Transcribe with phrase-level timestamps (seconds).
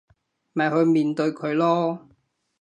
[0.53, 2.07] 咪去面對佢囉